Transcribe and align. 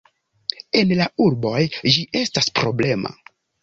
En 0.81 0.93
la 1.01 1.07
urboj, 1.27 1.63
ĝi 1.93 2.09
estas 2.25 2.53
problema. 2.61 3.19